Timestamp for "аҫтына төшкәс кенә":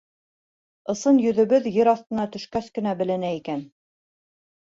1.91-2.93